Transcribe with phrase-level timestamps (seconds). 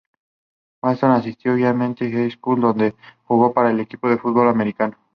[0.81, 4.97] Watson asistió a Gainesville High School, donde jugó para el equipo de fútbol americano.